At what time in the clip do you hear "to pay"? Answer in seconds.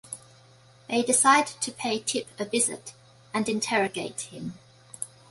1.45-1.99